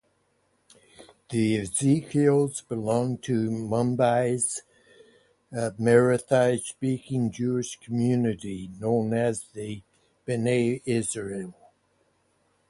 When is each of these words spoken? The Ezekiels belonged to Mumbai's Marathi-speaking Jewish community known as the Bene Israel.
The 1.29 1.57
Ezekiels 1.59 2.61
belonged 2.67 3.21
to 3.25 3.51
Mumbai's 3.51 4.63
Marathi-speaking 5.53 7.29
Jewish 7.29 7.75
community 7.75 8.71
known 8.79 9.13
as 9.13 9.43
the 9.53 9.83
Bene 10.25 10.81
Israel. 10.85 11.53